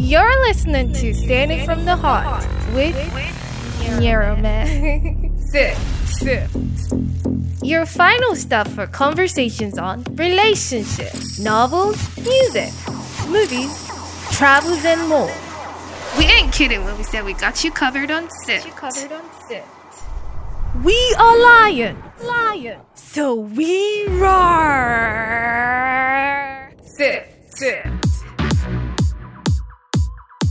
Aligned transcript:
You're 0.00 0.46
listening 0.46 0.92
to 0.94 1.12
Standing 1.12 1.64
from 1.66 1.84
the 1.84 1.94
Heart 1.94 2.46
with 2.74 2.96
Neuroman. 4.00 5.38
Sift, 5.38 5.80
sift. 6.08 6.56
Your 7.62 7.84
final 7.84 8.34
stop 8.34 8.66
for 8.68 8.86
conversations 8.86 9.78
on 9.78 10.04
relationships, 10.14 11.38
novels, 11.38 11.98
music, 12.16 12.72
movies, 13.28 13.86
travels, 14.32 14.84
and 14.86 15.06
more. 15.08 15.30
We 16.18 16.24
ain't 16.24 16.52
kidding 16.52 16.82
when 16.84 16.96
we 16.96 17.04
said 17.04 17.24
we 17.24 17.34
got 17.34 17.62
you 17.62 17.70
covered 17.70 18.10
on 18.10 18.30
Sift. 18.46 18.66
You 18.66 18.72
covered 18.72 19.12
on 19.12 19.24
Sift. 19.48 19.66
We 20.82 21.14
are 21.18 21.38
lions. 21.38 22.02
Lions. 22.24 22.82
So 22.94 23.34
we 23.34 24.06
roar. 24.08 24.30
Sift, 26.82 27.58
sift. 27.58 27.99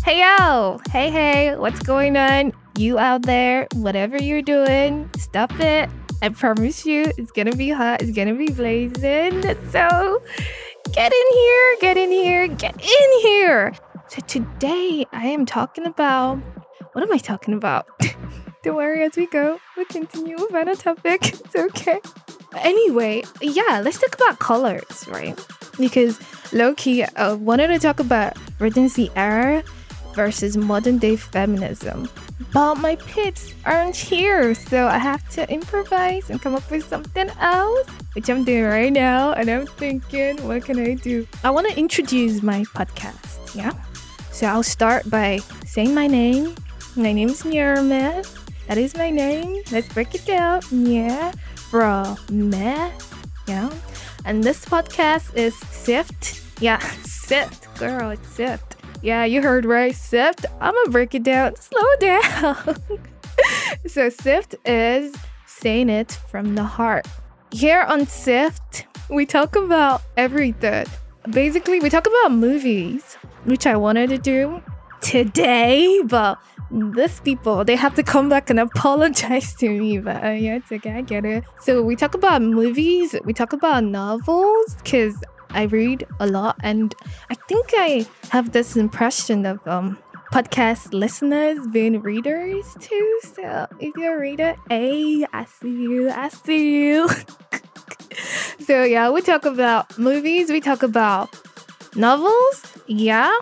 Hey 0.10 0.22
yo, 0.22 0.80
hey 0.90 1.12
hey, 1.12 1.56
what's 1.56 1.84
going 1.84 2.18
on? 2.18 2.52
You 2.76 2.98
out 2.98 3.22
there, 3.22 3.68
whatever 3.76 4.18
you're 4.18 4.42
doing, 4.42 5.08
stop 5.20 5.52
it. 5.60 5.88
I 6.24 6.30
promise 6.30 6.84
you, 6.84 7.14
it's 7.16 7.32
gonna 7.32 7.56
be 7.56 7.70
hot, 7.70 8.02
it's 8.02 8.10
gonna 8.10 8.34
be 8.34 8.48
blazing. 8.48 9.44
So 9.70 10.24
get 10.94 11.14
in 11.14 11.28
here, 11.32 11.78
get 11.80 11.96
in 11.96 12.10
here, 12.10 12.48
get 12.48 12.74
in 12.82 13.20
here. 13.22 13.76
So 14.08 14.22
today 14.22 15.06
I 15.14 15.28
am 15.28 15.46
talking 15.46 15.86
about 15.86 16.40
what 16.94 17.04
am 17.04 17.14
I 17.14 17.20
talking 17.20 17.54
about? 17.54 17.86
Don't 18.64 18.78
worry 18.78 19.04
as 19.04 19.16
we 19.16 19.28
go. 19.28 19.60
We'll 19.78 19.86
continue 19.86 20.38
about 20.38 20.70
a 20.70 20.76
topic. 20.76 21.22
It's 21.46 21.56
okay. 21.56 22.00
Anyway, 22.58 23.26
yeah, 23.44 23.80
let's 23.84 24.00
talk 24.00 24.16
about 24.16 24.40
colors, 24.40 25.08
right? 25.08 25.40
Because 25.78 26.20
low 26.52 26.74
key, 26.74 27.04
I 27.04 27.08
uh, 27.16 27.36
wanted 27.36 27.68
to 27.68 27.78
talk 27.78 28.00
about 28.00 28.38
Regency 28.60 29.12
era 29.16 29.64
versus 30.20 30.58
modern 30.58 30.98
day 30.98 31.16
feminism. 31.16 32.10
But 32.52 32.76
my 32.76 32.98
pits 32.98 33.54
aren't 33.64 33.96
here, 33.96 34.54
so 34.54 34.86
I 34.86 34.98
have 34.98 35.24
to 35.30 35.50
improvise 35.50 36.30
and 36.30 36.42
come 36.42 36.56
up 36.56 36.70
with 36.70 36.84
something 36.84 37.30
else, 37.40 37.88
which 38.12 38.30
I'm 38.30 38.44
doing 38.44 38.66
right 38.66 38.92
now. 38.92 39.32
And 39.32 39.48
I'm 39.50 39.66
thinking, 39.66 40.36
what 40.46 40.66
can 40.66 40.78
I 40.78 40.96
do? 40.96 41.26
I 41.46 41.52
want 41.52 41.70
to 41.70 41.80
introduce 41.80 42.44
my 42.44 42.64
podcast, 42.76 43.56
yeah? 43.56 43.72
So 44.32 44.48
I'll 44.48 44.70
start 44.78 45.10
by 45.10 45.40
saying 45.66 45.96
my 45.96 46.08
name. 46.08 46.54
My 46.98 47.14
name 47.14 47.30
is 47.30 47.44
Nirma. 47.44 48.28
That 48.68 48.78
is 48.78 48.98
my 48.98 49.10
name. 49.10 49.64
Let's 49.72 49.88
break 49.88 50.14
it 50.16 50.26
down. 50.26 50.60
Yeah. 50.70 51.32
Bro, 51.72 52.18
meh. 52.30 52.92
Yeah. 53.48 53.72
And 54.26 54.44
this 54.44 54.66
podcast 54.66 55.34
is 55.36 55.56
Sift. 55.72 56.44
Yeah, 56.60 56.80
Sift. 57.08 57.74
Girl, 57.80 58.10
it's 58.10 58.28
Sift. 58.28 58.69
Yeah, 59.02 59.24
you 59.26 59.42
heard 59.42 59.66
right. 59.66 59.96
Sift. 59.96 60.46
I'm 60.60 60.74
gonna 60.74 60.92
break 60.92 61.16
it 61.16 61.24
down. 61.24 61.56
Slow 61.56 61.82
down. 62.00 62.78
so 63.88 64.10
Sift 64.10 64.56
is 64.66 65.16
saying 65.46 65.90
it 65.90 66.12
from 66.30 66.56
the 66.56 66.64
heart. 66.64 67.08
Here 67.52 67.82
on 67.82 68.06
Sift, 68.06 68.86
we 69.10 69.26
talk 69.26 69.56
about 69.56 70.02
everything. 70.18 70.86
Basically, 71.30 71.80
we 71.80 71.90
talk 71.90 72.08
about 72.08 72.34
movies, 72.34 73.16
which 73.46 73.66
I 73.66 73.76
wanted 73.76 74.10
to 74.10 74.18
do 74.18 74.62
today, 75.02 76.02
but 76.06 76.38
these 76.72 77.20
people 77.22 77.66
they 77.66 77.76
have 77.76 77.96
to 77.96 78.04
come 78.04 78.30
back 78.30 78.50
and 78.50 78.60
apologize 78.60 79.56
to 79.56 79.70
me 79.70 79.98
but 79.98 80.24
uh, 80.24 80.30
yeah 80.30 80.56
it's 80.56 80.72
okay 80.72 80.92
i 80.92 81.02
get 81.02 81.26
it 81.26 81.44
so 81.60 81.82
we 81.82 81.96
talk 81.96 82.14
about 82.14 82.42
movies 82.42 83.16
we 83.26 83.34
talk 83.34 83.54
about 83.54 83.84
novels 83.84 84.76
because 84.76 85.16
i 85.52 85.64
read 85.64 86.06
a 86.20 86.28
lot 86.28 86.56
and 86.64 86.96
i 87.30 87.36
think 87.48 87.68
i 87.76 88.06
have 88.30 88.52
this 88.52 88.76
impression 88.76 89.46
of 89.46 89.66
um 89.68 89.98
podcast 90.32 90.94
listeners 90.94 91.58
being 91.72 92.00
readers 92.02 92.78
too. 92.80 93.20
So 93.34 93.66
if 93.80 93.96
you're 93.98 94.18
a 94.18 94.20
reader 94.20 94.56
hey 94.70 95.26
i 95.34 95.46
see 95.46 95.70
you 95.72 96.10
i 96.12 96.30
see 96.30 96.88
you. 96.88 97.10
So 98.60 98.84
yeah 98.84 99.10
we 99.10 99.22
talk 99.22 99.46
about 99.46 99.98
movies 99.98 100.50
we 100.52 100.62
talk 100.62 100.84
about 100.84 101.30
novels 101.96 102.62
yeah. 102.88 103.34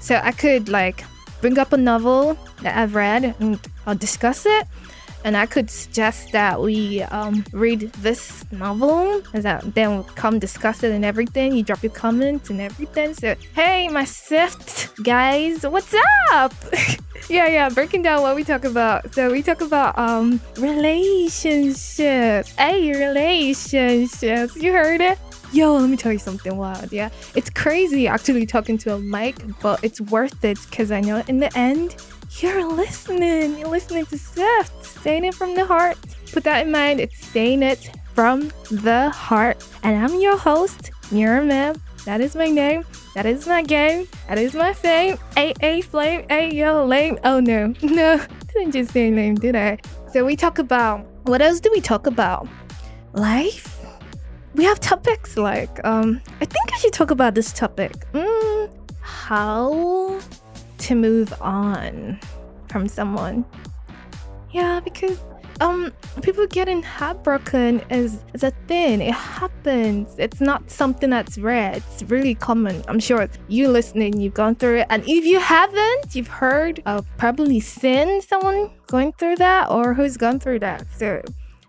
So 0.00 0.20
i 0.24 0.32
could 0.32 0.68
like 0.68 1.04
bring 1.40 1.58
up 1.58 1.72
a 1.72 1.76
novel 1.76 2.38
that 2.62 2.76
I've 2.78 2.94
read 2.94 3.34
and 3.40 3.58
I'll 3.86 3.96
discuss 3.96 4.46
it. 4.46 4.66
And 5.24 5.36
I 5.36 5.46
could 5.46 5.70
suggest 5.70 6.32
that 6.32 6.60
we 6.60 7.02
um, 7.02 7.44
read 7.52 7.92
this 7.94 8.44
novel 8.50 9.22
and 9.32 9.42
that 9.44 9.74
then 9.74 9.90
we'll 9.90 10.04
come 10.04 10.38
discuss 10.38 10.82
it 10.82 10.90
and 10.92 11.04
everything. 11.04 11.54
You 11.54 11.62
drop 11.62 11.82
your 11.82 11.92
comments 11.92 12.50
and 12.50 12.60
everything. 12.60 13.14
So, 13.14 13.36
hey, 13.54 13.88
my 13.88 14.04
Sift 14.04 15.02
guys, 15.02 15.64
what's 15.66 15.94
up? 16.32 16.52
yeah, 17.28 17.46
yeah, 17.46 17.68
breaking 17.68 18.02
down 18.02 18.22
what 18.22 18.34
we 18.34 18.42
talk 18.44 18.64
about. 18.64 19.14
So, 19.14 19.30
we 19.30 19.42
talk 19.42 19.60
about 19.60 19.96
um 19.98 20.40
relationships. 20.56 22.52
Hey, 22.56 22.90
relationships. 22.90 24.56
You 24.56 24.72
heard 24.72 25.00
it? 25.00 25.18
Yo, 25.52 25.74
let 25.74 25.90
me 25.90 25.98
tell 25.98 26.12
you 26.12 26.18
something 26.18 26.56
wild. 26.56 26.90
Yeah, 26.90 27.10
it's 27.34 27.50
crazy 27.50 28.08
actually 28.08 28.46
talking 28.46 28.78
to 28.78 28.94
a 28.94 28.98
mic, 28.98 29.36
but 29.60 29.84
it's 29.84 30.00
worth 30.00 30.42
it 30.44 30.58
because 30.70 30.90
I 30.90 31.00
know 31.00 31.22
in 31.28 31.38
the 31.38 31.56
end, 31.56 31.94
you're 32.40 32.66
listening. 32.70 33.58
You're 33.58 33.68
listening 33.68 34.06
to 34.06 34.18
Sift, 34.18 34.84
saying 34.84 35.24
it 35.24 35.34
from 35.34 35.54
the 35.54 35.64
heart. 35.64 35.98
Put 36.32 36.44
that 36.44 36.66
in 36.66 36.72
mind. 36.72 37.00
It's 37.00 37.18
saying 37.26 37.62
it 37.62 37.90
from 38.14 38.52
the 38.70 39.10
heart. 39.10 39.66
And 39.82 40.02
I'm 40.02 40.20
your 40.20 40.36
host, 40.36 40.90
Mira 41.10 41.44
Mem. 41.44 41.80
That 42.04 42.20
is 42.20 42.34
my 42.34 42.48
name. 42.48 42.84
That 43.14 43.26
is 43.26 43.46
my 43.46 43.62
game. 43.62 44.08
That 44.28 44.38
is 44.38 44.54
my 44.54 44.72
fame. 44.72 45.18
A 45.36 45.54
A 45.60 45.82
flame. 45.82 46.24
A 46.30 46.52
yo 46.52 46.84
lame. 46.84 47.18
Oh 47.24 47.40
no, 47.40 47.74
no, 47.82 48.20
didn't 48.52 48.72
just 48.72 48.92
say 48.92 49.10
name, 49.10 49.34
did 49.34 49.56
I? 49.56 49.78
So 50.12 50.24
we 50.24 50.36
talk 50.36 50.58
about 50.58 51.06
what 51.24 51.42
else 51.42 51.60
do 51.60 51.70
we 51.72 51.80
talk 51.80 52.06
about? 52.06 52.48
Life 53.12 53.82
we 54.54 54.64
have 54.64 54.78
topics 54.80 55.36
like 55.36 55.82
um 55.84 56.20
i 56.40 56.44
think 56.44 56.72
i 56.72 56.76
should 56.76 56.92
talk 56.92 57.10
about 57.10 57.34
this 57.34 57.52
topic 57.52 57.92
mm, 58.12 58.70
how 59.00 60.20
to 60.82 60.94
move 60.94 61.32
on 61.40 62.18
from 62.68 62.88
someone. 62.88 63.44
Yeah 64.52 64.80
because 64.80 65.18
um 65.60 65.92
people 66.22 66.46
getting 66.46 66.82
heartbroken 66.82 67.80
is, 67.90 68.24
is 68.34 68.42
a 68.42 68.50
thing. 68.66 69.00
It 69.00 69.14
happens. 69.14 70.14
It's 70.18 70.40
not 70.40 70.70
something 70.70 71.10
that's 71.10 71.38
rare. 71.38 71.72
It's 71.74 72.02
really 72.04 72.34
common. 72.34 72.82
I'm 72.88 73.00
sure 73.00 73.28
you 73.48 73.68
listening 73.68 74.20
you've 74.20 74.34
gone 74.34 74.54
through 74.56 74.80
it. 74.80 74.86
And 74.90 75.02
if 75.06 75.24
you 75.24 75.38
haven't 75.38 76.14
you've 76.14 76.28
heard 76.28 76.82
uh, 76.86 77.02
probably 77.16 77.60
seen 77.60 78.20
someone 78.22 78.70
going 78.86 79.12
through 79.12 79.36
that 79.36 79.70
or 79.70 79.94
who's 79.94 80.16
gone 80.16 80.40
through 80.40 80.60
that. 80.60 80.86
So 80.96 81.22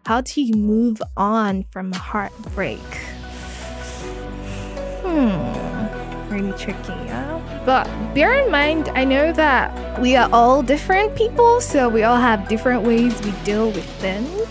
how 0.06 0.22
do 0.22 0.42
you 0.42 0.56
move 0.56 1.02
on 1.16 1.64
from 1.72 1.94
a 1.94 1.98
heartbreak? 1.98 2.80
Hmm, 5.06 5.73
really 6.34 6.58
tricky, 6.58 6.94
yeah? 7.06 7.62
But 7.66 7.86
bear 8.14 8.34
in 8.44 8.52
mind, 8.52 8.90
I 8.90 9.06
know 9.06 9.32
that 9.34 10.02
we 10.02 10.16
are 10.16 10.30
all 10.34 10.62
different 10.62 11.16
people, 11.16 11.62
so 11.62 11.88
we 11.88 12.04
all 12.04 12.18
have 12.18 12.48
different 12.48 12.84
ways 12.84 13.22
we 13.22 13.32
deal 13.44 13.68
with 13.68 13.86
things. 14.02 14.48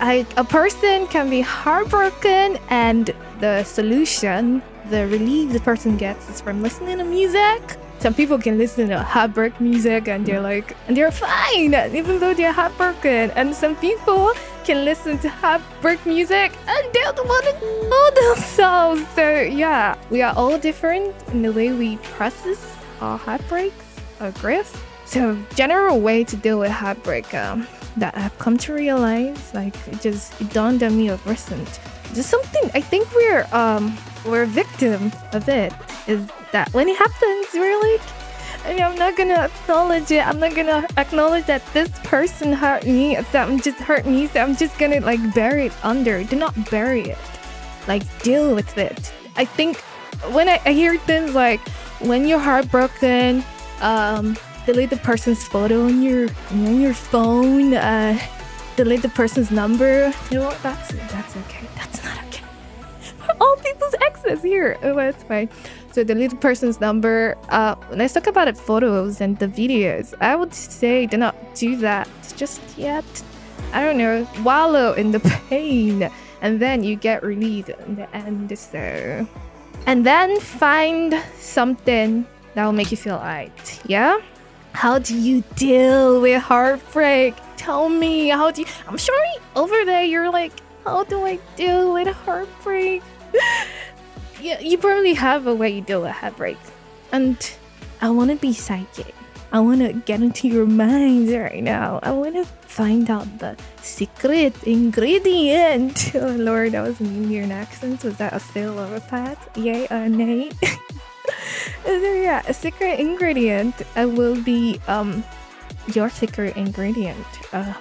I, 0.00 0.26
a 0.36 0.44
person 0.44 1.06
can 1.06 1.30
be 1.30 1.40
heartbroken, 1.40 2.58
and 2.68 3.14
the 3.38 3.64
solution, 3.64 4.62
the 4.90 5.06
relief 5.06 5.52
the 5.52 5.60
person 5.60 5.96
gets, 5.96 6.28
is 6.28 6.40
from 6.40 6.62
listening 6.62 6.98
to 6.98 7.04
music 7.04 7.78
some 8.00 8.14
people 8.14 8.38
can 8.38 8.56
listen 8.56 8.88
to 8.88 8.98
heartbreak 8.98 9.60
music 9.60 10.08
and 10.08 10.24
they're 10.24 10.40
like 10.40 10.74
and 10.88 10.96
they're 10.96 11.12
fine 11.12 11.74
even 11.94 12.18
though 12.18 12.32
they're 12.32 12.50
heartbroken 12.50 13.30
and 13.32 13.54
some 13.54 13.76
people 13.76 14.32
can 14.64 14.84
listen 14.84 15.18
to 15.18 15.28
heartbreak 15.28 16.04
music 16.06 16.52
and 16.68 16.92
don't 16.92 17.18
want 17.26 17.44
to 17.44 17.88
know 17.88 18.10
themselves. 18.34 19.06
So 19.14 19.40
yeah 19.40 19.96
we 20.10 20.22
are 20.22 20.34
all 20.36 20.58
different 20.58 21.14
in 21.28 21.42
the 21.42 21.52
way 21.52 21.72
we 21.72 21.96
process 21.98 22.76
our 23.00 23.18
heartbreaks 23.18 23.84
our 24.20 24.30
grief 24.32 24.70
so 25.06 25.36
general 25.54 26.00
way 26.00 26.22
to 26.22 26.36
deal 26.36 26.58
with 26.58 26.70
heartbreak 26.70 27.32
um, 27.34 27.66
that 27.96 28.16
i've 28.16 28.38
come 28.38 28.56
to 28.58 28.74
realize 28.74 29.54
like 29.54 29.74
it 29.88 30.00
just 30.00 30.38
it 30.40 30.50
dawned 30.50 30.82
on 30.82 30.96
me 30.96 31.08
of 31.08 31.26
recent 31.26 31.80
just 32.12 32.28
something 32.28 32.70
i 32.74 32.80
think 32.80 33.10
we're 33.14 33.46
um 33.52 33.96
we're 34.26 34.42
a 34.42 34.46
victim 34.46 35.10
of 35.32 35.48
it 35.48 35.72
is 36.06 36.26
that 36.52 36.72
when 36.74 36.88
it 36.88 36.96
happens, 36.96 37.46
we're 37.54 37.80
like, 37.92 38.00
I'm 38.64 38.96
not 38.96 39.16
gonna 39.16 39.34
acknowledge 39.34 40.10
it. 40.10 40.26
I'm 40.26 40.38
not 40.38 40.54
gonna 40.54 40.86
acknowledge 40.96 41.46
that 41.46 41.64
this 41.72 41.88
person 42.04 42.52
hurt 42.52 42.84
me. 42.84 43.16
I'm 43.16 43.60
just 43.60 43.78
hurt 43.78 44.06
me. 44.06 44.26
So 44.26 44.40
I'm 44.40 44.56
just 44.56 44.78
gonna 44.78 45.00
like 45.00 45.34
bury 45.34 45.66
it 45.66 45.84
under. 45.84 46.22
Do 46.24 46.36
not 46.36 46.70
bury 46.70 47.02
it. 47.02 47.18
Like 47.88 48.02
deal 48.22 48.54
with 48.54 48.76
it. 48.76 49.12
I 49.36 49.44
think 49.44 49.78
when 50.32 50.48
I, 50.48 50.60
I 50.64 50.72
hear 50.72 50.98
things 50.98 51.34
like 51.34 51.60
when 52.00 52.26
you're 52.26 52.38
heartbroken, 52.38 53.44
um, 53.80 54.36
delete 54.66 54.90
the 54.90 54.98
person's 54.98 55.42
photo 55.44 55.86
on 55.86 56.02
your 56.02 56.28
on 56.50 56.80
your 56.80 56.94
phone. 56.94 57.74
Uh, 57.74 58.18
delete 58.76 59.02
the 59.02 59.08
person's 59.08 59.50
number. 59.50 60.12
You 60.30 60.38
know 60.38 60.46
what? 60.46 60.62
That's 60.62 60.92
that's 60.92 61.36
okay. 61.36 61.66
That's 61.76 62.04
not 62.04 62.18
okay. 62.26 62.44
All 63.40 63.56
people's 63.56 63.94
exes 64.02 64.42
here. 64.42 64.76
Oh, 64.82 64.94
that's 64.94 65.22
fine. 65.24 65.48
So 65.92 66.04
the 66.04 66.36
person's 66.40 66.80
number. 66.80 67.36
Uh, 67.48 67.74
let's 67.90 68.14
talk 68.14 68.28
about 68.28 68.46
the 68.46 68.54
photos 68.54 69.20
and 69.20 69.38
the 69.38 69.48
videos. 69.48 70.14
I 70.20 70.36
would 70.36 70.54
say 70.54 71.06
do 71.06 71.16
not 71.16 71.34
do 71.54 71.76
that 71.76 72.08
just 72.36 72.60
yet. 72.78 73.04
I 73.72 73.82
don't 73.82 73.98
know, 73.98 74.26
wallow 74.42 74.92
in 74.94 75.10
the 75.10 75.20
pain, 75.48 76.10
and 76.42 76.60
then 76.60 76.82
you 76.84 76.96
get 76.96 77.22
relieved 77.22 77.70
in 77.70 77.96
the 77.96 78.14
end. 78.14 78.56
So, 78.56 79.26
and 79.86 80.06
then 80.06 80.38
find 80.40 81.14
something 81.38 82.26
that 82.54 82.64
will 82.64 82.72
make 82.72 82.90
you 82.90 82.96
feel 82.96 83.16
alright. 83.16 83.80
Yeah. 83.86 84.20
How 84.72 85.00
do 85.00 85.18
you 85.18 85.42
deal 85.56 86.20
with 86.20 86.40
heartbreak? 86.40 87.34
Tell 87.56 87.88
me. 87.88 88.28
How 88.28 88.52
do 88.52 88.62
you? 88.62 88.68
I'm 88.86 88.96
sure 88.96 89.24
over 89.56 89.84
there 89.84 90.04
you're 90.04 90.30
like, 90.30 90.52
how 90.84 91.02
do 91.04 91.24
I 91.26 91.38
deal 91.56 91.92
with 91.92 92.08
heartbreak? 92.08 93.02
yeah, 94.40 94.60
you 94.60 94.78
probably 94.78 95.14
have 95.14 95.46
a 95.46 95.54
way 95.54 95.70
you 95.70 95.80
deal 95.80 96.02
with 96.02 96.12
heartbreak, 96.12 96.58
and 97.12 97.36
I 98.00 98.10
want 98.10 98.30
to 98.30 98.36
be 98.36 98.52
psychic. 98.52 99.14
I 99.52 99.58
want 99.58 99.80
to 99.80 99.92
get 99.92 100.22
into 100.22 100.46
your 100.46 100.66
minds 100.66 101.32
right 101.32 101.62
now. 101.62 101.98
I 102.04 102.12
want 102.12 102.36
to 102.36 102.44
find 102.44 103.10
out 103.10 103.26
the 103.38 103.56
secret 103.82 104.54
ingredient. 104.64 106.12
Oh 106.20 106.36
Lord, 106.38 106.72
that 106.72 106.82
was 106.82 107.00
an 107.00 107.06
Indian 107.06 107.50
accent. 107.50 108.04
Was 108.04 108.16
that 108.18 108.32
a 108.32 108.38
fail 108.38 108.78
or 108.78 108.94
a 108.94 109.00
pass? 109.00 109.36
Yay 109.56 109.88
or 109.90 110.08
nay? 110.08 110.50
so 111.84 112.14
yeah, 112.14 112.42
a 112.46 112.54
secret 112.54 113.00
ingredient 113.00 113.74
uh, 113.96 114.08
will 114.08 114.40
be 114.42 114.80
um 114.86 115.24
your 115.94 116.10
secret 116.10 116.56
ingredient. 116.56 117.26
Uh, 117.52 117.74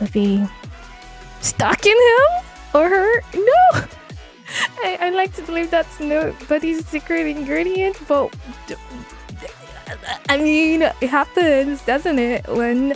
would 0.00 0.12
be 0.12 0.46
stalking 1.40 1.96
him 1.96 2.44
or 2.74 2.88
her. 2.88 3.22
No. 3.34 3.97
I, 4.84 4.98
I 5.00 5.10
like 5.10 5.34
to 5.34 5.42
believe 5.42 5.70
that's 5.70 6.00
nobody's 6.00 6.86
secret 6.86 7.26
ingredient, 7.26 7.96
but 8.06 8.34
I 10.28 10.36
mean, 10.36 10.82
it 10.82 11.08
happens, 11.08 11.82
doesn't 11.84 12.18
it? 12.18 12.46
When 12.48 12.94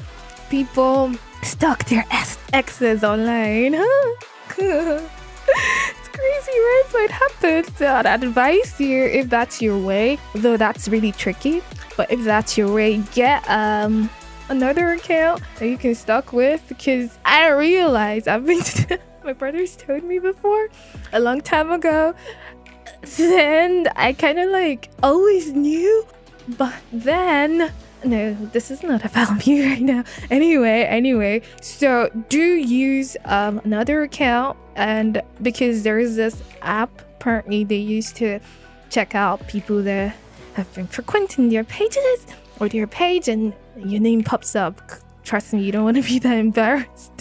people 0.51 1.13
stalk 1.43 1.85
their 1.87 2.05
exes 2.53 3.05
online, 3.05 3.75
huh? 3.77 4.13
it's 4.59 6.09
crazy, 6.09 6.59
right? 6.59 6.85
So 6.91 6.99
it 6.99 7.11
happens. 7.11 7.77
So 7.77 7.87
I'd 7.87 8.07
advise 8.07 8.79
you, 8.81 9.05
if 9.05 9.29
that's 9.29 9.61
your 9.63 9.79
way, 9.79 10.19
though 10.35 10.57
that's 10.57 10.89
really 10.89 11.13
tricky, 11.13 11.63
but 11.97 12.11
if 12.11 12.23
that's 12.25 12.57
your 12.59 12.73
way, 12.73 12.99
get 13.13 13.49
um 13.49 14.11
another 14.49 14.93
account 14.93 15.43
that 15.59 15.69
you 15.69 15.79
can 15.79 15.95
stalk 15.95 16.33
with 16.33 16.63
because 16.69 17.19
I 17.25 17.49
realize 17.49 18.27
I've 18.27 18.47
been. 18.47 18.63
my 19.25 19.33
brothers 19.33 19.77
told 19.77 20.05
me 20.05 20.19
before 20.19 20.69
a 21.13 21.21
long 21.21 21.41
time 21.41 21.71
ago. 21.71 22.15
Then 23.17 23.89
I 23.97 24.13
kind 24.13 24.39
of 24.39 24.51
like 24.51 24.91
always 25.03 25.53
knew 25.53 26.07
but 26.49 26.75
then, 26.93 27.73
no, 28.05 28.35
this 28.35 28.71
is 28.71 28.83
not 28.83 29.05
about 29.05 29.47
me 29.47 29.65
right 29.67 29.83
now. 29.83 30.05
Anyway, 30.31 30.83
anyway, 30.83 31.43
so 31.61 32.11
do 32.29 32.41
use 32.41 33.17
um, 33.25 33.61
another 33.65 34.03
account, 34.03 34.57
and 34.77 35.23
because 35.41 35.83
there 35.83 35.99
is 35.99 36.17
this 36.17 36.43
app, 36.63 36.91
apparently 37.01 37.65
they 37.65 37.77
used 37.77 38.17
to 38.17 38.41
check 38.91 39.15
out 39.15 39.47
people 39.49 39.83
that 39.83 40.15
have 40.55 40.73
been 40.75 40.87
frequenting 40.87 41.49
their 41.49 41.65
pages 41.65 42.27
or 42.61 42.69
their 42.69 42.87
page, 42.87 43.29
and 43.29 43.55
your 43.77 44.01
name 44.01 44.23
pops 44.23 44.55
up. 44.57 44.81
Trust 45.25 45.53
me, 45.53 45.63
you 45.63 45.73
don't 45.73 45.85
want 45.85 45.97
to 45.97 46.03
be 46.03 46.19
that 46.19 46.37
embarrassed. 46.39 47.12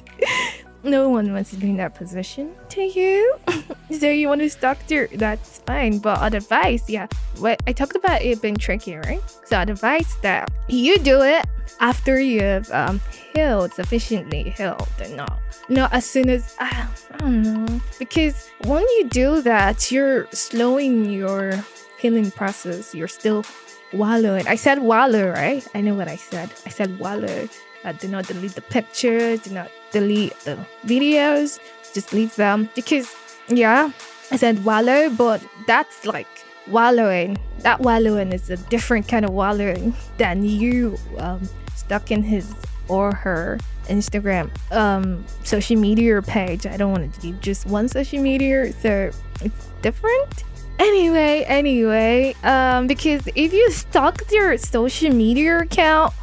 No 0.83 1.09
one 1.09 1.31
wants 1.31 1.51
to 1.51 1.57
be 1.57 1.69
in 1.69 1.77
that 1.77 1.95
position 1.95 2.53
to 2.69 2.81
you. 2.81 3.35
so 3.99 4.07
you 4.09 4.27
want 4.27 4.41
to 4.41 4.49
stalk 4.49 4.77
through, 4.79 5.09
that's 5.13 5.59
fine. 5.59 5.99
But 5.99 6.33
advice, 6.33 6.89
yeah. 6.89 7.07
What 7.37 7.61
I 7.67 7.73
talked 7.73 7.95
about 7.95 8.21
it 8.21 8.41
being 8.41 8.57
tricky, 8.57 8.95
right? 8.95 9.21
So 9.45 9.59
advice 9.59 10.15
that 10.21 10.49
you 10.67 10.97
do 10.99 11.21
it 11.21 11.45
after 11.79 12.19
you've 12.19 12.69
um, 12.71 13.01
healed 13.33 13.73
sufficiently 13.73 14.49
healed 14.51 14.87
and 14.99 15.15
not 15.15 15.39
not 15.69 15.93
as 15.93 16.05
soon 16.05 16.29
as 16.29 16.55
uh, 16.59 16.87
I 17.13 17.17
don't 17.17 17.41
know. 17.41 17.81
Because 17.99 18.49
when 18.65 18.81
you 18.81 19.07
do 19.09 19.41
that, 19.41 19.91
you're 19.91 20.27
slowing 20.31 21.09
your 21.09 21.53
healing 21.99 22.31
process. 22.31 22.93
You're 22.93 23.07
still 23.07 23.45
wallowing. 23.93 24.47
I 24.47 24.55
said 24.55 24.79
wallow, 24.79 25.31
right? 25.31 25.65
I 25.75 25.81
know 25.81 25.95
what 25.95 26.07
I 26.07 26.15
said. 26.15 26.51
I 26.65 26.69
said 26.69 26.99
wallow. 26.99 27.47
Uh, 27.83 27.91
do 27.93 28.07
not 28.07 28.27
delete 28.27 28.55
the 28.55 28.61
pictures. 28.61 29.41
Do 29.41 29.51
not 29.51 29.71
delete 29.91 30.37
the 30.41 30.57
videos, 30.85 31.59
just 31.93 32.13
leave 32.13 32.35
them 32.35 32.69
because 32.75 33.13
yeah, 33.47 33.91
I 34.31 34.37
said 34.37 34.63
wallow, 34.63 35.09
but 35.09 35.43
that's 35.67 36.05
like 36.05 36.27
wallowing. 36.67 37.37
That 37.59 37.81
wallowing 37.81 38.31
is 38.33 38.49
a 38.49 38.57
different 38.57 39.07
kind 39.07 39.25
of 39.25 39.31
wallowing 39.31 39.93
than 40.17 40.43
you 40.43 40.97
um, 41.17 41.47
stuck 41.75 42.11
in 42.11 42.23
his 42.23 42.53
or 42.87 43.13
her 43.13 43.59
Instagram 43.87 44.49
um, 44.71 45.25
social 45.43 45.77
media 45.77 46.21
page. 46.21 46.65
I 46.65 46.77
don't 46.77 46.91
want 46.91 47.13
to 47.13 47.19
do 47.19 47.33
just 47.33 47.65
one 47.65 47.87
social 47.87 48.21
media, 48.21 48.73
so 48.73 49.11
it's 49.41 49.67
different. 49.81 50.43
Anyway, 50.79 51.43
anyway, 51.47 52.35
um, 52.43 52.87
because 52.87 53.27
if 53.35 53.53
you 53.53 53.69
stalk 53.71 54.23
your 54.31 54.57
social 54.57 55.13
media 55.13 55.59
account, 55.59 56.13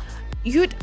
you'd 0.42 0.74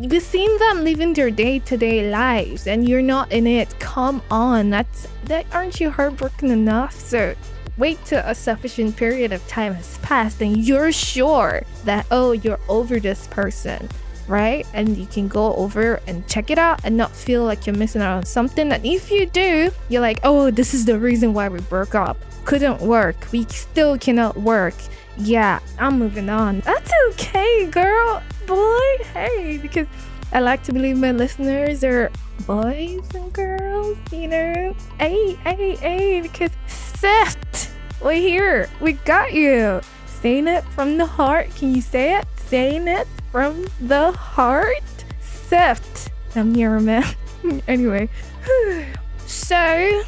you've 0.00 0.22
seen 0.22 0.56
them 0.58 0.84
living 0.84 1.12
their 1.12 1.30
day-to-day 1.30 2.08
lives 2.08 2.68
and 2.68 2.88
you're 2.88 3.02
not 3.02 3.32
in 3.32 3.46
it 3.46 3.78
come 3.80 4.22
on 4.30 4.70
that's 4.70 5.08
that 5.24 5.44
aren't 5.52 5.80
you 5.80 5.90
heartbroken 5.90 6.50
enough? 6.50 6.94
So 6.94 7.34
wait 7.76 7.98
till 8.04 8.22
a 8.24 8.34
sufficient 8.34 8.96
period 8.96 9.32
of 9.32 9.46
time 9.48 9.74
has 9.74 9.98
passed 9.98 10.40
and 10.40 10.56
you're 10.56 10.92
sure 10.92 11.62
that 11.84 12.06
oh 12.10 12.32
you're 12.32 12.60
over 12.68 13.00
this 13.00 13.26
person 13.28 13.88
right? 14.28 14.66
And 14.74 14.98
you 14.98 15.06
can 15.06 15.26
go 15.26 15.54
over 15.54 16.02
and 16.06 16.26
check 16.28 16.50
it 16.50 16.58
out 16.58 16.80
and 16.84 16.98
not 16.98 17.12
feel 17.12 17.44
like 17.44 17.66
you're 17.66 17.74
missing 17.74 18.02
out 18.02 18.18
on 18.18 18.26
something. 18.26 18.70
And 18.70 18.84
if 18.84 19.10
you 19.10 19.26
do 19.26 19.70
you're 19.88 20.02
like 20.02 20.20
oh 20.22 20.50
this 20.50 20.74
is 20.74 20.84
the 20.84 20.98
reason 20.98 21.34
why 21.34 21.48
we 21.48 21.60
broke 21.62 21.96
up. 21.96 22.16
Couldn't 22.44 22.80
work. 22.80 23.16
We 23.32 23.44
still 23.46 23.98
cannot 23.98 24.36
work. 24.36 24.74
Yeah 25.16 25.58
i'm 25.76 25.98
moving 25.98 26.30
on. 26.30 26.60
That's 26.60 26.92
okay 27.10 27.66
girl 27.66 28.22
boy. 28.48 29.04
Hey, 29.12 29.58
because 29.60 29.86
I 30.32 30.40
like 30.40 30.62
to 30.64 30.72
believe 30.72 30.96
my 30.96 31.12
listeners 31.12 31.84
are 31.84 32.10
boys 32.46 33.06
and 33.14 33.30
girls, 33.32 33.98
you 34.10 34.26
know. 34.26 34.74
Hey, 34.98 35.34
hey, 35.44 35.76
hey, 35.76 36.20
because 36.22 36.50
Seth, 36.66 37.76
we're 38.02 38.14
here. 38.14 38.70
We 38.80 38.94
got 38.94 39.34
you. 39.34 39.82
Saying 40.06 40.48
it 40.48 40.64
from 40.74 40.96
the 40.96 41.06
heart. 41.06 41.54
Can 41.54 41.74
you 41.74 41.82
say 41.82 42.16
it? 42.16 42.26
Saying 42.36 42.88
it 42.88 43.06
from 43.30 43.66
the 43.80 44.12
heart. 44.12 45.04
Seth, 45.20 46.10
I'm 46.34 46.54
here, 46.54 46.80
man. 46.80 47.04
anyway, 47.68 48.08
so 49.26 50.02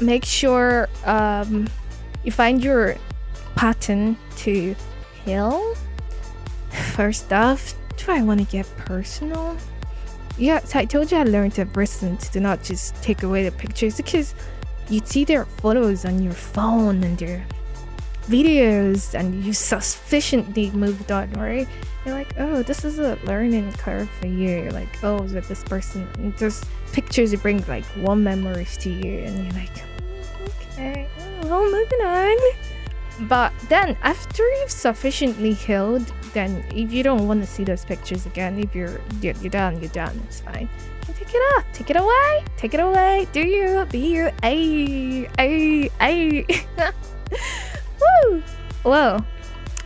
make 0.00 0.24
sure 0.24 0.88
um, 1.04 1.68
you 2.24 2.32
find 2.32 2.64
your 2.64 2.96
pattern 3.56 4.16
to 4.38 4.74
heal 5.24 5.76
First 6.94 7.32
off, 7.32 7.74
do 7.96 8.12
I 8.12 8.22
want 8.22 8.38
to 8.38 8.46
get 8.46 8.66
personal? 8.76 9.56
Yeah, 10.38 10.60
so 10.60 10.78
I 10.78 10.84
told 10.84 11.10
you 11.10 11.18
I 11.18 11.24
learned 11.24 11.58
at 11.58 11.72
Bristol 11.72 12.16
to 12.16 12.38
not 12.38 12.62
just 12.62 12.94
take 13.02 13.24
away 13.24 13.42
the 13.42 13.50
pictures 13.50 13.96
because 13.96 14.32
you 14.88 15.00
see 15.04 15.24
their 15.24 15.44
photos 15.44 16.04
on 16.04 16.22
your 16.22 16.32
phone 16.32 17.02
and 17.02 17.18
their 17.18 17.44
videos 18.28 19.12
and 19.18 19.44
you 19.44 19.52
sufficiently 19.52 20.70
moved 20.70 21.10
on, 21.10 21.32
right? 21.32 21.66
You're 22.06 22.14
like, 22.14 22.32
oh, 22.38 22.62
this 22.62 22.84
is 22.84 23.00
a 23.00 23.18
learning 23.24 23.72
curve 23.72 24.08
for 24.20 24.28
you. 24.28 24.62
You're 24.62 24.70
like, 24.70 25.02
oh, 25.02 25.22
with 25.22 25.48
this 25.48 25.64
person, 25.64 26.06
and 26.18 26.36
just 26.38 26.64
pictures 26.92 27.34
bring 27.34 27.66
like 27.66 27.84
warm 27.96 28.22
memories 28.22 28.76
to 28.78 28.90
you, 28.90 29.18
and 29.24 29.44
you're 29.44 29.54
like, 29.54 29.74
mm, 29.74 30.72
okay, 30.72 31.08
oh, 31.18 31.48
well, 31.48 31.64
moving 31.64 32.00
on. 32.06 32.38
But 33.20 33.52
then, 33.68 33.96
after 34.02 34.42
you've 34.42 34.70
sufficiently 34.70 35.52
healed, 35.52 36.12
then 36.32 36.64
if 36.74 36.92
you 36.92 37.02
don't 37.02 37.28
want 37.28 37.42
to 37.42 37.46
see 37.46 37.62
those 37.62 37.84
pictures 37.84 38.26
again, 38.26 38.58
if 38.58 38.74
you're 38.74 39.00
you're, 39.20 39.34
done, 39.34 39.80
you're 39.80 39.90
done. 39.90 40.20
It's 40.26 40.40
fine. 40.40 40.68
You 41.06 41.14
take 41.14 41.34
it 41.34 41.38
off. 41.56 41.64
Take 41.72 41.90
it 41.90 41.96
away. 41.96 42.44
Take 42.56 42.74
it 42.74 42.80
away. 42.80 43.28
Do 43.32 43.40
you? 43.40 43.86
Be 43.90 43.98
you? 43.98 44.30
Ay, 44.42 45.28
ay, 45.38 45.90
ay. 46.00 46.46
Woo! 48.00 48.42
Whoa. 48.82 49.18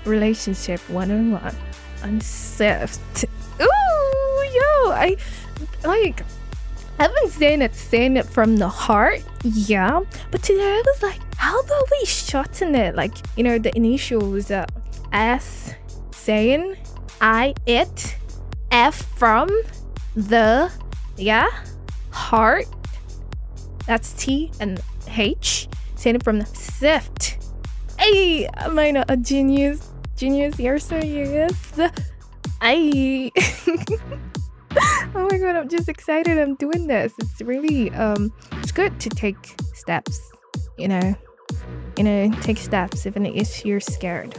Relationship 0.04 0.80
one 0.88 1.10
on 1.10 1.32
one. 1.32 1.56
Unsift. 2.00 3.24
Ooh, 3.60 4.44
yo, 4.54 4.92
I 4.92 5.16
like 5.84 6.22
I've 7.00 7.14
been 7.14 7.30
saying 7.30 7.62
it, 7.62 7.74
saying 7.74 8.16
it 8.16 8.26
from 8.26 8.56
the 8.56 8.68
heart, 8.68 9.22
yeah. 9.44 10.00
But 10.30 10.42
today 10.42 10.62
I 10.62 10.82
was 10.84 11.02
like, 11.02 11.20
how 11.38 11.60
about 11.60 11.84
we 11.90 12.04
shorten 12.04 12.74
it? 12.74 12.96
Like, 12.96 13.14
you 13.36 13.44
know, 13.44 13.58
the 13.58 13.74
initials 13.76 14.50
uh, 14.50 14.66
S, 15.12 15.72
saying, 16.10 16.76
I, 17.20 17.54
it, 17.64 18.16
F 18.72 18.96
from 19.16 19.48
the, 20.16 20.70
yeah, 21.16 21.48
heart. 22.10 22.66
That's 23.86 24.12
T 24.12 24.50
and 24.60 24.80
H. 25.08 25.68
Saying 25.94 26.18
from 26.20 26.40
the 26.40 26.46
sift. 26.46 27.38
Hey, 27.98 28.46
am 28.46 28.78
I 28.78 28.90
not 28.90 29.06
a 29.08 29.16
genius? 29.16 29.92
Genius, 30.16 30.58
you're 30.58 30.80
so 30.80 30.98
yes. 30.98 31.80
I. 32.60 33.30
oh 35.14 35.28
my 35.30 35.38
god, 35.38 35.56
I'm 35.56 35.68
just 35.68 35.88
excited. 35.88 36.36
I'm 36.36 36.56
doing 36.56 36.88
this. 36.88 37.12
It's 37.20 37.40
really 37.40 37.90
um, 37.92 38.32
it's 38.54 38.72
good 38.72 38.98
to 39.00 39.08
take 39.08 39.54
steps. 39.74 40.20
You 40.76 40.88
know, 40.88 41.14
you 41.96 42.04
know, 42.04 42.30
take 42.42 42.58
steps 42.58 43.06
even 43.06 43.26
if 43.26 43.64
you're 43.64 43.80
scared, 43.80 44.36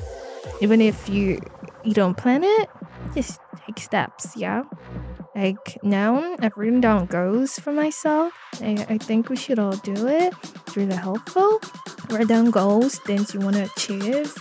even 0.62 0.82
if 0.82 1.10
you 1.10 1.40
you 1.84 1.94
don't 1.94 2.18
plan 2.18 2.44
it. 2.44 2.70
Just 3.16 3.40
take 3.66 3.80
steps. 3.80 4.36
Yeah. 4.36 4.64
Like 5.36 5.78
now, 5.84 6.36
I've 6.40 6.58
written 6.58 6.82
down 6.82 7.06
goals 7.06 7.60
for 7.60 7.72
myself. 7.72 8.34
I, 8.62 8.86
I 8.90 8.98
think 8.98 9.30
we 9.30 9.36
should 9.36 9.60
all 9.60 9.76
do 9.78 10.08
it. 10.08 10.34
It's 10.44 10.76
really 10.76 10.96
helpful. 10.96 11.62
Write 12.10 12.28
down 12.28 12.50
goals, 12.52 13.00
things 13.00 13.34
you 13.34 13.40
want 13.40 13.56
to 13.56 13.64
achieve 13.64 14.34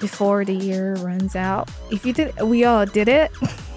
before 0.00 0.44
the 0.44 0.54
year 0.54 0.96
runs 0.96 1.36
out. 1.36 1.70
If 1.90 2.04
you 2.04 2.12
did, 2.12 2.38
we 2.42 2.64
all 2.64 2.84
did 2.84 3.08
it. 3.08 3.30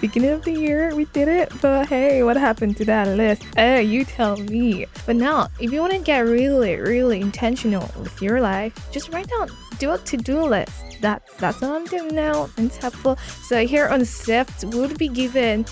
beginning 0.00 0.30
of 0.30 0.44
the 0.44 0.52
year, 0.52 0.94
we 0.94 1.04
did 1.06 1.28
it. 1.28 1.52
But 1.60 1.88
hey, 1.88 2.22
what 2.22 2.36
happened 2.36 2.76
to 2.78 2.84
that 2.86 3.08
list? 3.16 3.42
Hey, 3.54 3.82
you 3.82 4.04
tell 4.04 4.36
me. 4.36 4.86
But 5.06 5.16
now, 5.16 5.48
if 5.60 5.72
you 5.72 5.80
want 5.80 5.92
to 5.92 5.98
get 5.98 6.20
really, 6.20 6.76
really 6.76 7.20
intentional 7.20 7.90
with 7.98 8.20
your 8.20 8.40
life, 8.40 8.72
just 8.90 9.12
write 9.12 9.28
down, 9.28 9.50
do 9.78 9.92
a 9.92 9.98
to-do 9.98 10.42
list. 10.42 10.72
That, 11.00 11.22
that's 11.38 11.60
what 11.60 11.70
I'm 11.70 11.86
doing 11.86 12.14
now. 12.14 12.50
It's 12.58 12.76
helpful. 12.76 13.16
So 13.42 13.66
here 13.66 13.88
on 13.88 14.04
Sift, 14.04 14.64
we'll 14.64 14.94
be 14.96 15.08
given 15.08 15.64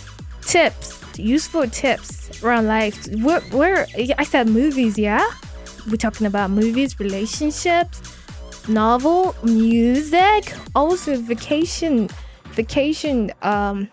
tips, 0.42 1.02
useful 1.18 1.68
tips 1.68 2.42
around 2.42 2.66
life. 2.66 3.06
Where, 3.22 3.40
where 3.50 3.86
I 4.16 4.24
said 4.24 4.48
movies, 4.48 4.98
yeah? 4.98 5.24
We're 5.88 5.96
talking 5.96 6.26
about 6.26 6.50
movies, 6.50 6.98
relationships, 7.00 8.00
novel, 8.68 9.34
music, 9.42 10.52
also 10.74 11.16
vacation, 11.16 12.08
vacation, 12.52 13.32
um, 13.42 13.88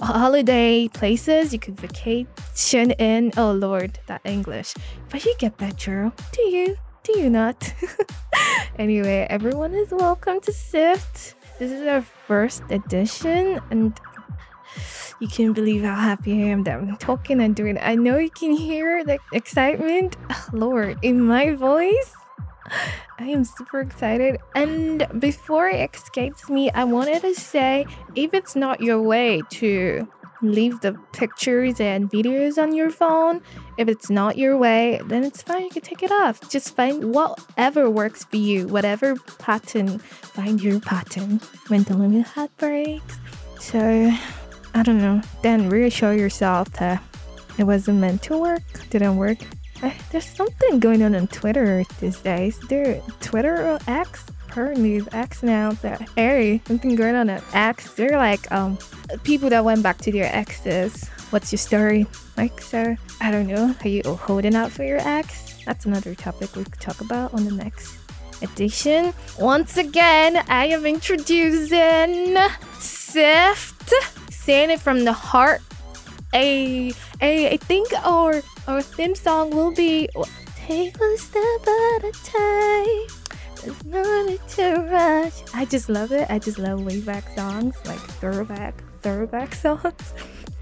holiday 0.00 0.88
places 0.88 1.52
you 1.52 1.58
could 1.58 1.78
vacation 1.78 2.90
in. 2.92 3.32
Oh 3.36 3.52
Lord, 3.52 3.98
that 4.06 4.20
English. 4.24 4.74
But 5.10 5.24
you 5.24 5.34
get 5.38 5.58
that, 5.58 5.82
girl. 5.84 6.12
Do 6.32 6.42
you? 6.42 6.76
Do 7.02 7.18
you 7.18 7.30
not? 7.30 7.74
anyway, 8.78 9.26
everyone 9.30 9.74
is 9.74 9.90
welcome 9.90 10.40
to 10.40 10.52
Sift. 10.52 11.34
This 11.58 11.70
is 11.72 11.86
our 11.86 12.02
first 12.02 12.62
edition, 12.70 13.60
and 13.70 13.98
you 15.20 15.28
can't 15.28 15.54
believe 15.54 15.82
how 15.82 15.94
happy 15.94 16.32
I 16.32 16.46
am 16.48 16.64
that 16.64 16.78
I'm 16.78 16.96
talking 16.96 17.40
and 17.40 17.54
doing 17.54 17.76
it. 17.76 17.82
I 17.84 17.94
know 17.94 18.18
you 18.18 18.30
can 18.30 18.52
hear 18.52 19.04
the 19.04 19.18
excitement, 19.32 20.16
Lord, 20.52 20.98
in 21.02 21.20
my 21.20 21.52
voice. 21.52 22.14
I 23.18 23.24
am 23.24 23.44
super 23.44 23.80
excited. 23.80 24.38
And 24.54 25.06
before 25.18 25.68
it 25.68 25.94
escapes 25.94 26.48
me, 26.48 26.70
I 26.70 26.84
wanted 26.84 27.22
to 27.22 27.34
say 27.34 27.86
if 28.14 28.34
it's 28.34 28.56
not 28.56 28.80
your 28.80 29.02
way 29.02 29.42
to 29.50 30.08
leave 30.42 30.80
the 30.80 30.94
pictures 31.12 31.80
and 31.80 32.10
videos 32.10 32.56
on 32.56 32.74
your 32.74 32.90
phone, 32.90 33.42
if 33.76 33.88
it's 33.88 34.08
not 34.08 34.38
your 34.38 34.56
way, 34.56 35.00
then 35.04 35.24
it's 35.24 35.42
fine. 35.42 35.64
You 35.64 35.70
can 35.70 35.82
take 35.82 36.02
it 36.02 36.10
off. 36.10 36.48
Just 36.50 36.74
find 36.74 37.14
whatever 37.14 37.90
works 37.90 38.24
for 38.24 38.36
you, 38.36 38.66
whatever 38.66 39.16
pattern. 39.38 39.98
Find 39.98 40.62
your 40.62 40.80
pattern 40.80 41.40
when 41.68 41.82
the 41.82 41.96
limit 41.96 42.26
heartbreaks. 42.26 43.18
So 43.58 44.12
I 44.74 44.82
don't 44.82 44.98
know, 44.98 45.20
then 45.42 45.68
reassure 45.68 46.14
yourself 46.14 46.70
that 46.74 47.02
it 47.58 47.64
wasn't 47.64 47.98
meant 47.98 48.22
to 48.24 48.38
work, 48.38 48.62
didn't 48.88 49.16
work. 49.16 49.38
There's 50.10 50.26
something 50.26 50.80
going 50.80 51.02
on 51.02 51.14
on 51.14 51.26
Twitter 51.28 51.84
these 52.00 52.18
days. 52.20 52.58
There, 52.68 53.00
Twitter 53.20 53.56
or 53.66 53.78
X, 53.86 54.26
apparently 54.48 54.96
it's 54.96 55.08
X 55.14 55.42
now. 55.42 55.72
That 55.82 56.08
hey, 56.16 56.60
something 56.66 56.96
going 56.96 57.14
on 57.14 57.30
at 57.30 57.42
X. 57.54 57.94
They're 57.94 58.18
like 58.18 58.50
um 58.52 58.78
people 59.24 59.48
that 59.50 59.64
went 59.64 59.82
back 59.82 59.98
to 59.98 60.12
their 60.12 60.34
exes. 60.34 61.08
What's 61.30 61.52
your 61.52 61.58
story? 61.58 62.06
Like 62.36 62.60
so, 62.60 62.96
I 63.20 63.30
don't 63.30 63.46
know. 63.46 63.74
Are 63.84 63.88
you 63.88 64.02
holding 64.02 64.54
out 64.54 64.72
for 64.72 64.84
your 64.84 64.98
ex? 64.98 65.62
That's 65.64 65.86
another 65.86 66.14
topic 66.14 66.56
we 66.56 66.64
could 66.64 66.80
talk 66.80 67.00
about 67.00 67.32
on 67.34 67.44
the 67.44 67.52
next 67.52 67.98
edition. 68.42 69.12
Once 69.38 69.76
again, 69.76 70.42
I 70.48 70.66
am 70.66 70.86
introducing 70.86 72.36
Sift 72.78 73.92
saying 74.30 74.70
it 74.70 74.80
from 74.80 75.04
the 75.04 75.12
heart. 75.12 75.60
I, 76.32 76.92
I, 77.20 77.50
I 77.52 77.56
think 77.56 77.92
our 78.04 78.42
our 78.70 78.82
theme 78.82 79.14
song 79.16 79.50
will 79.50 79.74
be 79.74 80.08
Take 80.54 80.96
a 81.00 81.18
step 81.18 81.62
at 81.66 82.04
a 82.04 82.12
time. 82.22 83.74
No 83.84 84.26
need 84.26 84.46
to 84.50 84.86
rush. 84.88 85.42
I 85.52 85.64
just 85.64 85.88
love 85.88 86.12
it. 86.12 86.30
I 86.30 86.38
just 86.38 86.58
love 86.58 86.84
way 86.84 87.02
songs, 87.34 87.74
like 87.84 87.98
throwback, 87.98 88.74
throwback 89.02 89.54
songs. 89.64 90.14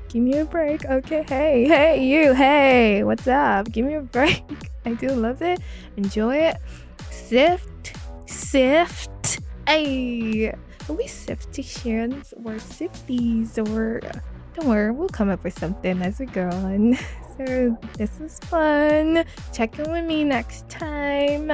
Give 0.09 0.23
me 0.23 0.38
a 0.38 0.47
break. 0.47 0.87
Okay, 0.87 1.25
hey, 1.29 1.69
hey, 1.69 2.03
you, 2.03 2.33
hey, 2.33 3.05
what's 3.05 3.29
up? 3.29 3.71
Give 3.71 3.85
me 3.85 3.95
a 3.95 4.00
break. 4.00 4.43
I 4.87 4.95
do 4.95 5.09
love 5.09 5.43
it. 5.43 5.61
Enjoy 5.99 6.37
it. 6.37 6.57
Sift, 7.11 7.93
sift. 8.27 9.41
Hey 9.67 10.55
are 10.88 10.95
we 10.95 11.07
siftitions 11.07 12.33
or 12.45 12.59
sifties 12.59 13.59
or 13.59 14.00
don't 14.59 14.69
worry, 14.69 14.91
we'll 14.91 15.09
come 15.09 15.31
up 15.31 15.45
with 15.45 15.57
something 15.59 16.03
as 16.03 16.19
we 16.19 16.27
go 16.27 16.49
on. 16.49 16.99
So 17.38 17.79
this 17.97 18.19
was 18.19 18.37
fun. 18.41 19.25
Check 19.53 19.79
in 19.79 19.93
with 19.93 20.05
me 20.05 20.25
next 20.25 20.69
time. 20.69 21.53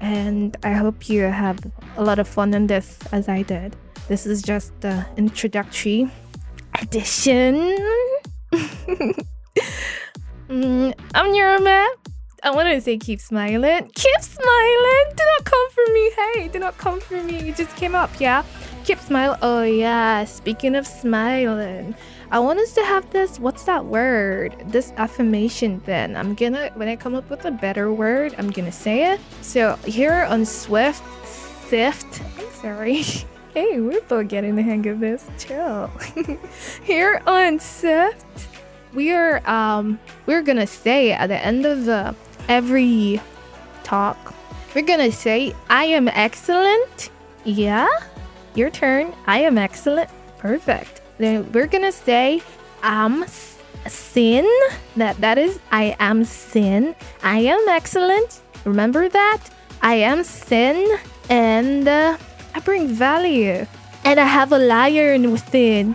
And 0.00 0.56
I 0.64 0.72
hope 0.72 1.08
you 1.08 1.22
have 1.22 1.56
a 1.96 2.02
lot 2.02 2.18
of 2.18 2.26
fun 2.26 2.52
on 2.52 2.66
this 2.66 2.98
as 3.12 3.28
I 3.28 3.42
did. 3.42 3.76
This 4.08 4.26
is 4.26 4.42
just 4.42 4.72
the 4.80 5.06
introductory 5.16 6.10
edition. 6.82 7.54
mm, 10.48 10.94
I'm 11.14 11.32
your 11.32 11.60
man. 11.60 11.88
I 12.42 12.50
wanted 12.50 12.74
to 12.74 12.80
say 12.80 12.98
keep 12.98 13.20
smiling. 13.20 13.88
Keep 13.94 14.20
smiling. 14.20 15.04
Do 15.16 15.24
not 15.38 15.44
come 15.44 15.70
for 15.70 15.84
me. 15.92 16.10
Hey, 16.10 16.48
do 16.48 16.58
not 16.58 16.76
come 16.76 16.98
for 16.98 17.22
me. 17.22 17.40
You 17.40 17.52
just 17.52 17.76
came 17.76 17.94
up, 17.94 18.10
yeah? 18.18 18.42
Keep 18.82 18.98
smiling. 18.98 19.38
Oh, 19.42 19.62
yeah. 19.62 20.24
Speaking 20.24 20.74
of 20.74 20.88
smiling, 20.88 21.94
I 22.32 22.38
want 22.38 22.60
us 22.60 22.72
to 22.74 22.84
have 22.84 23.10
this. 23.10 23.40
What's 23.40 23.64
that 23.64 23.84
word? 23.84 24.54
This 24.66 24.92
affirmation 24.96 25.80
thing. 25.80 26.14
I'm 26.16 26.34
gonna, 26.34 26.70
when 26.74 26.86
I 26.86 26.94
come 26.94 27.16
up 27.16 27.28
with 27.28 27.44
a 27.44 27.50
better 27.50 27.92
word, 27.92 28.36
I'm 28.38 28.50
gonna 28.50 28.70
say 28.70 29.12
it. 29.12 29.20
So 29.42 29.74
here 29.84 30.12
on 30.12 30.44
Swift, 30.44 31.02
Sift, 31.26 32.22
I'm 32.38 32.52
sorry. 32.52 33.02
hey, 33.54 33.80
we're 33.80 34.00
both 34.02 34.28
getting 34.28 34.54
the 34.54 34.62
hang 34.62 34.86
of 34.86 35.00
this. 35.00 35.28
Chill. 35.38 35.90
here 36.84 37.20
on 37.26 37.58
Sift, 37.58 38.24
we 38.94 39.10
are, 39.12 39.44
um, 39.50 39.98
we're 40.26 40.42
gonna 40.42 40.68
say 40.68 41.10
at 41.10 41.26
the 41.26 41.44
end 41.44 41.66
of 41.66 41.84
the 41.84 42.14
every 42.48 43.20
talk, 43.82 44.34
we're 44.76 44.82
gonna 44.82 45.10
say, 45.10 45.52
I 45.68 45.86
am 45.86 46.06
excellent. 46.06 47.10
Yeah? 47.44 47.88
Your 48.54 48.70
turn. 48.70 49.12
I 49.26 49.40
am 49.40 49.58
excellent. 49.58 50.10
Perfect. 50.38 50.99
Then 51.20 51.52
we're 51.52 51.66
gonna 51.66 51.92
say 51.92 52.40
I'm 52.82 53.26
sin. 53.86 54.48
That 54.96 55.20
that 55.20 55.36
is 55.36 55.60
I 55.70 55.94
am 56.00 56.24
sin. 56.24 56.96
I 57.22 57.40
am 57.40 57.60
excellent. 57.68 58.40
Remember 58.64 59.06
that? 59.10 59.40
I 59.82 59.96
am 59.96 60.24
sin 60.24 60.98
and 61.28 61.86
uh, 61.86 62.16
I 62.54 62.60
bring 62.60 62.88
value. 62.88 63.66
And 64.02 64.18
I 64.18 64.24
have 64.24 64.50
a 64.52 64.58
lion 64.58 65.30
within. 65.30 65.94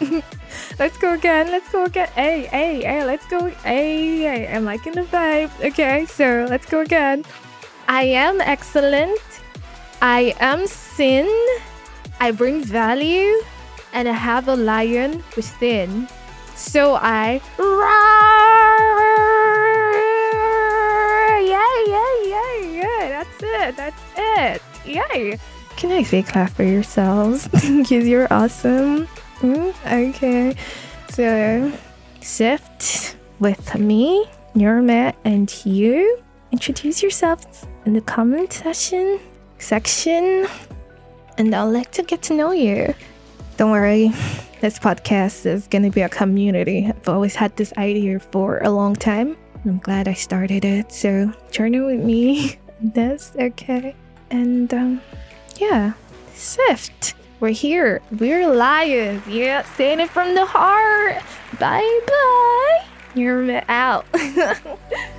Let's 0.80 0.98
go 0.98 1.14
again. 1.14 1.46
Let's 1.46 1.70
go 1.70 1.84
again. 1.84 2.08
Hey, 2.16 2.46
hey, 2.46 2.82
hey, 2.82 3.04
let's 3.04 3.24
go. 3.26 3.48
Hey, 3.62 4.18
hey, 4.18 4.48
I'm 4.52 4.64
liking 4.64 4.94
the 4.94 5.02
vibe. 5.02 5.52
Okay, 5.64 6.04
so 6.06 6.46
let's 6.50 6.66
go 6.66 6.80
again. 6.80 7.24
I 7.94 8.02
am 8.06 8.40
excellent. 8.40 9.22
I 10.02 10.34
am 10.40 10.66
sin. 10.66 11.30
I 12.18 12.32
bring 12.32 12.64
value. 12.64 13.30
And 13.92 14.08
I 14.08 14.12
have 14.12 14.48
a 14.48 14.56
lion 14.56 15.22
within. 15.36 16.08
So 16.56 16.98
I 17.00 17.40
roar. 17.56 17.86
Yay, 21.38 21.78
yay, 21.94 22.14
yay, 22.34 22.82
yay. 22.82 23.06
That's 23.14 23.38
it. 23.40 23.76
That's 23.76 24.02
it. 24.16 24.62
Yay. 24.84 25.38
Can 25.76 25.92
I 25.92 26.02
say 26.02 26.24
clap 26.24 26.50
for 26.50 26.64
yourselves? 26.64 27.46
Because 27.52 28.08
you're 28.08 28.26
awesome. 28.32 29.06
Mm, 29.38 29.70
okay. 30.10 30.56
So, 31.10 31.70
Sift 32.20 33.16
with 33.38 33.78
me, 33.78 34.26
Matt, 34.82 35.14
and 35.24 35.46
you. 35.64 36.23
Introduce 36.54 37.02
yourselves 37.02 37.66
in 37.84 37.94
the 37.94 38.00
comment 38.00 38.52
section 38.52 39.18
section, 39.58 40.46
and 41.36 41.52
I'd 41.52 41.64
like 41.64 41.90
to 41.90 42.04
get 42.04 42.22
to 42.22 42.32
know 42.32 42.52
you. 42.52 42.94
Don't 43.56 43.72
worry, 43.72 44.12
this 44.60 44.78
podcast 44.78 45.46
is 45.46 45.66
to 45.66 45.90
be 45.90 46.02
a 46.02 46.08
community. 46.08 46.86
I've 46.86 47.08
always 47.08 47.34
had 47.34 47.56
this 47.56 47.72
idea 47.76 48.20
for 48.20 48.58
a 48.58 48.70
long 48.70 48.94
time. 48.94 49.36
I'm 49.64 49.78
glad 49.78 50.06
I 50.06 50.12
started 50.12 50.64
it. 50.64 50.92
So 50.92 51.32
journey 51.50 51.80
with 51.80 51.98
me. 51.98 52.56
That's 52.80 53.32
okay. 53.34 53.96
And 54.30 54.72
um, 54.72 55.00
yeah, 55.56 55.94
Sift. 56.34 57.14
We're 57.40 57.48
here. 57.48 58.00
We're 58.20 58.48
lions. 58.54 59.26
Yeah, 59.26 59.64
saying 59.74 59.98
it 59.98 60.08
from 60.08 60.36
the 60.36 60.46
heart. 60.46 61.20
Bye 61.58 62.00
bye. 62.06 62.84
You're 63.16 63.60
out. 63.68 64.06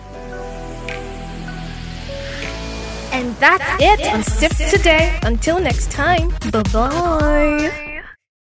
and 3.12 3.36
that's 3.38 3.64
it 3.82 4.06
on 4.14 4.24
Sift 4.24 4.70
today. 4.70 5.18
Until 5.24 5.60
next 5.60 5.92
time. 5.92 6.30
Bye 6.52 6.64
bye. 6.74 7.85